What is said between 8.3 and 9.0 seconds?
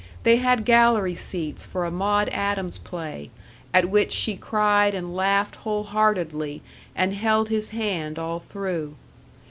through.